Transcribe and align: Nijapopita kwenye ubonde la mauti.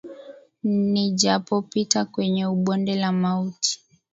Nijapopita 0.63 2.05
kwenye 2.05 2.45
ubonde 2.45 2.95
la 2.95 3.11
mauti. 3.11 3.81